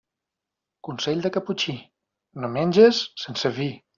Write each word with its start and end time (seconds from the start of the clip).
Consell 0.87 1.21
de 1.25 1.31
caputxí: 1.35 1.77
no 2.45 2.51
menges 2.57 3.03
sense 3.27 3.55
vi. 3.63 3.71